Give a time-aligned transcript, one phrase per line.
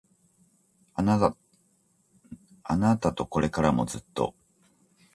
[0.95, 1.03] あ
[2.75, 4.33] なたとこれからもずっと